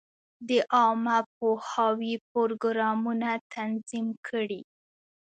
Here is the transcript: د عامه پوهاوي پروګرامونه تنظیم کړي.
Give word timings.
د 0.49 0.51
عامه 0.75 1.17
پوهاوي 1.35 2.13
پروګرامونه 2.31 3.29
تنظیم 3.53 4.07
کړي. 4.27 4.61